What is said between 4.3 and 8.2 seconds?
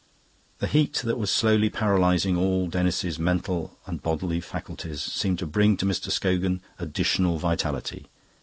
faculties, seemed to bring to Mr. Scogan additional vitality.